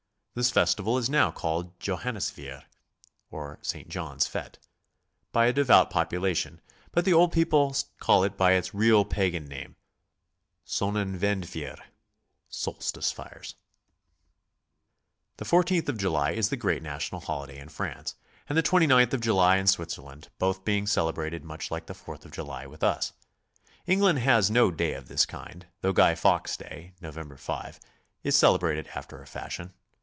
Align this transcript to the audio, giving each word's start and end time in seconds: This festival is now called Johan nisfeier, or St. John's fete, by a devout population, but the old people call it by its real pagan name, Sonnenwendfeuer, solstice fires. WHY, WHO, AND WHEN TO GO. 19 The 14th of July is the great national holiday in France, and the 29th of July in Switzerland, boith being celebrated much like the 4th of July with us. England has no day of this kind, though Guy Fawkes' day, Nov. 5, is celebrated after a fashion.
This 0.33 0.49
festival 0.49 0.97
is 0.97 1.09
now 1.09 1.29
called 1.29 1.73
Johan 1.85 2.15
nisfeier, 2.15 2.63
or 3.29 3.59
St. 3.61 3.89
John's 3.89 4.27
fete, 4.27 4.59
by 5.33 5.47
a 5.47 5.51
devout 5.51 5.89
population, 5.89 6.61
but 6.93 7.03
the 7.03 7.11
old 7.11 7.33
people 7.33 7.75
call 7.99 8.23
it 8.23 8.37
by 8.37 8.53
its 8.53 8.73
real 8.73 9.03
pagan 9.03 9.45
name, 9.45 9.75
Sonnenwendfeuer, 10.65 11.75
solstice 12.47 13.11
fires. 13.11 13.55
WHY, 15.35 15.35
WHO, 15.35 15.35
AND 15.37 15.37
WHEN 15.37 15.37
TO 15.37 15.43
GO. 15.43 15.57
19 15.57 15.77
The 15.83 15.89
14th 15.89 15.89
of 15.89 15.97
July 15.99 16.31
is 16.31 16.47
the 16.47 16.55
great 16.55 16.81
national 16.81 17.19
holiday 17.19 17.59
in 17.59 17.67
France, 17.67 18.15
and 18.47 18.57
the 18.57 18.63
29th 18.63 19.11
of 19.13 19.19
July 19.19 19.57
in 19.57 19.67
Switzerland, 19.67 20.29
boith 20.39 20.63
being 20.63 20.87
celebrated 20.87 21.43
much 21.43 21.69
like 21.69 21.87
the 21.87 21.93
4th 21.93 22.23
of 22.23 22.31
July 22.31 22.65
with 22.65 22.85
us. 22.85 23.11
England 23.85 24.19
has 24.19 24.49
no 24.49 24.71
day 24.71 24.93
of 24.93 25.09
this 25.09 25.25
kind, 25.25 25.65
though 25.81 25.91
Guy 25.91 26.15
Fawkes' 26.15 26.55
day, 26.55 26.93
Nov. 27.01 27.37
5, 27.37 27.79
is 28.23 28.37
celebrated 28.37 28.87
after 28.95 29.21
a 29.21 29.27
fashion. 29.27 29.73